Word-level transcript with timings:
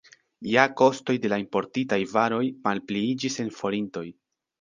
Ja 0.51 0.61
kostoj 0.79 1.15
de 1.25 1.29
la 1.33 1.37
importitaj 1.43 1.99
varoj 2.13 2.39
malpliiĝis 2.69 3.37
en 3.45 3.53
forintoj. 3.59 4.05